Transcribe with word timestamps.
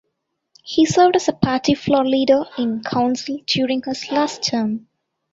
He 0.63 0.87
served 0.87 1.15
as 1.15 1.27
a 1.27 1.31
Party 1.33 1.75
Floor 1.75 2.03
Leader 2.03 2.43
in 2.57 2.81
council 2.81 3.37
during 3.45 3.83
his 3.85 4.09
last 4.11 4.41
term. 4.41 4.87